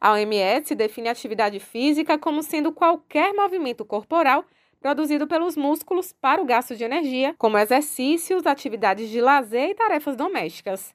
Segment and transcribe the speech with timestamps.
[0.00, 4.44] A OMS define atividade física como sendo qualquer movimento corporal
[4.80, 10.16] produzido pelos músculos para o gasto de energia, como exercícios, atividades de lazer e tarefas
[10.16, 10.94] domésticas.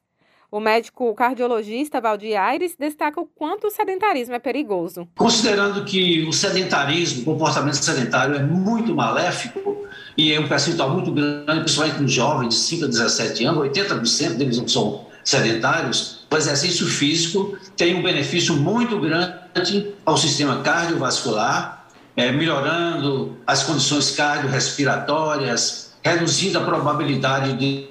[0.50, 5.08] O médico cardiologista Valdir Aires destaca o quanto o sedentarismo é perigoso.
[5.18, 9.86] Considerando que o sedentarismo, o comportamento sedentário é muito maléfico
[10.16, 14.36] e é um percentual muito grande, principalmente nos jovens de 5 a 17 anos, 80%
[14.36, 21.88] deles são sedentários, o exercício físico tem um benefício muito grande ao sistema cardiovascular,
[22.18, 27.88] é, melhorando as condições cardiorrespiratórias, reduzindo a probabilidade de,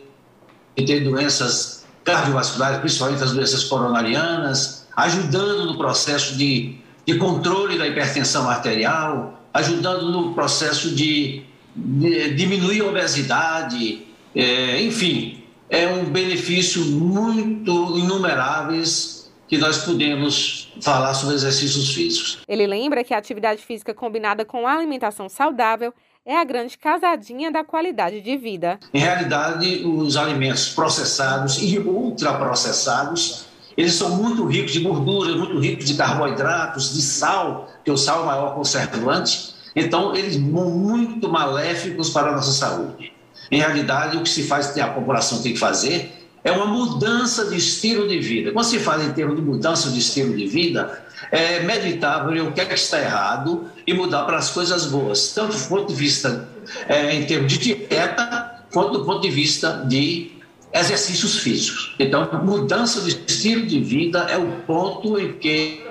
[0.85, 8.51] ter doenças cardiovasculares, principalmente as doenças coronarianas, ajudando no processo de, de controle da hipertensão
[8.51, 11.45] arterial, ajudando no processo de,
[11.77, 14.03] de diminuir a obesidade,
[14.35, 15.42] é, enfim,
[15.73, 22.39] é um benefício muito inumeráveis que nós podemos falar sobre exercícios físicos.
[22.47, 25.95] Ele lembra que a atividade física combinada com a alimentação saudável
[26.27, 28.79] é a grande casadinha da qualidade de vida.
[28.93, 35.87] Em realidade, os alimentos processados e ultraprocessados, eles são muito ricos de gordura, muito ricos
[35.87, 39.55] de carboidratos, de sal, que o sal é o maior conservante.
[39.75, 43.13] Então, eles são muito maléficos para a nossa saúde.
[43.53, 46.11] Em realidade, o que se faz, a população tem que fazer,
[46.43, 48.51] é uma mudança de estilo de vida.
[48.51, 52.51] Quando se fala em termos de mudança de estilo de vida, é meditar ver o
[52.53, 55.95] que é que está errado e mudar para as coisas boas, tanto do ponto de
[55.95, 56.49] vista
[56.89, 60.33] é, em termos de dieta, quanto do ponto de vista de
[60.73, 61.95] exercícios físicos.
[61.99, 65.83] Então, mudança de estilo de vida é o ponto em que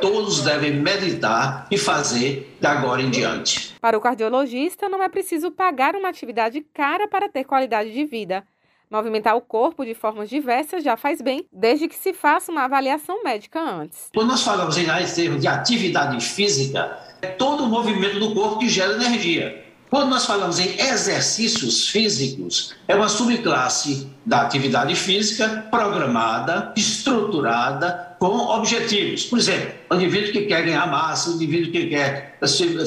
[0.00, 3.74] todos devem meditar e fazer de agora em diante.
[3.80, 8.44] Para o cardiologista, não é preciso pagar uma atividade cara para ter qualidade de vida.
[8.90, 13.22] Movimentar o corpo de formas diversas já faz bem, desde que se faça uma avaliação
[13.22, 14.08] médica antes.
[14.12, 18.68] Quando nós falamos em termos de atividade física, é todo o movimento do corpo que
[18.68, 19.69] gera energia.
[19.90, 28.28] Quando nós falamos em exercícios físicos, é uma subclasse da atividade física programada, estruturada, com
[28.28, 29.24] objetivos.
[29.24, 32.38] Por exemplo, o indivíduo que quer ganhar massa, o indivíduo que quer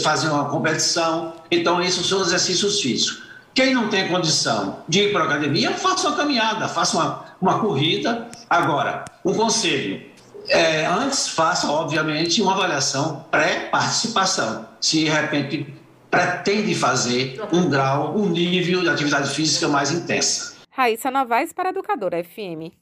[0.01, 1.33] fazer uma competição.
[1.51, 3.21] Então, esses são os exercícios físicos.
[3.53, 7.59] Quem não tem condição de ir para a academia, faça uma caminhada, faça uma, uma
[7.59, 8.29] corrida.
[8.49, 10.01] Agora, um conselho:
[10.47, 14.65] é, antes faça, obviamente, uma avaliação pré-participação.
[14.79, 15.82] Se de repente
[16.13, 20.53] pretende fazer um grau, um nível de atividade física mais intensa.
[20.69, 22.73] Raíssa Novaes para Educadora FM.